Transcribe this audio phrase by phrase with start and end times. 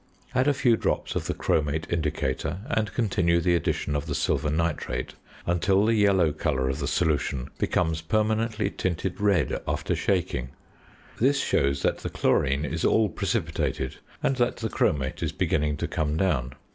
[0.33, 4.49] Add a few drops of the chromate indicator and continue the addition of the silver
[4.49, 5.13] nitrate
[5.45, 10.49] until the yellow colour of the solution becomes permanently tinted red, after shaking.
[11.19, 15.87] This shows that the chlorine is all precipitated, and that the chromate is beginning to
[15.87, 16.53] come down.